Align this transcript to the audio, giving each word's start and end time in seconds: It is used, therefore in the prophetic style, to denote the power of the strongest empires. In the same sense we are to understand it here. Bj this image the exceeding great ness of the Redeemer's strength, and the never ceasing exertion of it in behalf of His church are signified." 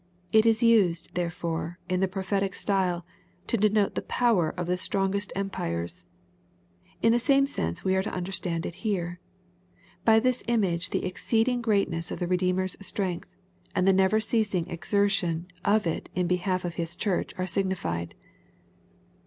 It 0.31 0.47
is 0.47 0.63
used, 0.63 1.13
therefore 1.13 1.77
in 1.87 1.99
the 1.99 2.07
prophetic 2.07 2.55
style, 2.55 3.05
to 3.45 3.55
denote 3.55 3.93
the 3.93 4.01
power 4.01 4.49
of 4.57 4.65
the 4.65 4.75
strongest 4.75 5.31
empires. 5.35 6.05
In 7.03 7.11
the 7.11 7.19
same 7.19 7.45
sense 7.45 7.83
we 7.83 7.95
are 7.95 8.01
to 8.01 8.11
understand 8.11 8.65
it 8.65 8.73
here. 8.81 9.19
Bj 10.07 10.23
this 10.23 10.41
image 10.47 10.89
the 10.89 11.05
exceeding 11.05 11.61
great 11.61 11.87
ness 11.87 12.09
of 12.09 12.17
the 12.17 12.25
Redeemer's 12.27 12.75
strength, 12.81 13.29
and 13.75 13.87
the 13.87 13.93
never 13.93 14.19
ceasing 14.19 14.67
exertion 14.71 15.45
of 15.63 15.85
it 15.85 16.09
in 16.15 16.25
behalf 16.25 16.65
of 16.65 16.73
His 16.81 16.95
church 16.95 17.35
are 17.37 17.45
signified." 17.45 18.15